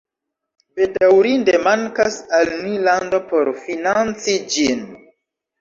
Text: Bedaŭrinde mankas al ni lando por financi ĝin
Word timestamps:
Bedaŭrinde 0.79 1.59
mankas 1.67 2.17
al 2.39 2.51
ni 2.63 2.73
lando 2.89 3.21
por 3.29 3.53
financi 3.67 4.39
ĝin 4.57 4.85